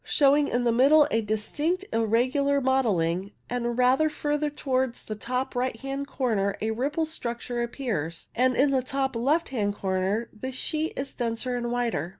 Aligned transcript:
CIRRO 0.03 0.07
STRATUS 0.07 0.49
49 0.49 0.49
showing 0.49 0.55
in 0.55 0.63
the 0.63 0.71
middle 0.71 1.07
a 1.11 1.21
distinct 1.21 1.85
irregular 1.93 2.59
mottling; 2.59 3.33
and 3.51 3.77
rather 3.77 4.09
further 4.09 4.49
towards 4.49 5.03
the 5.03 5.13
top 5.13 5.53
right 5.53 5.77
hand 5.81 6.07
corner 6.07 6.55
a 6.59 6.71
ripple 6.71 7.05
structure 7.05 7.61
appears, 7.61 8.27
and 8.33 8.55
in 8.55 8.71
the 8.71 8.81
top 8.81 9.15
left 9.15 9.49
hand 9.49 9.75
corner 9.75 10.27
the 10.33 10.51
sheet 10.51 10.93
is 10.97 11.13
denser 11.13 11.55
and 11.55 11.69
whiter. 11.71 12.09